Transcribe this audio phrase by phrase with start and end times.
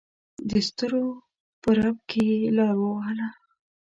[0.51, 1.03] دسترو
[1.61, 3.27] په رپ کې یې لار ووهله.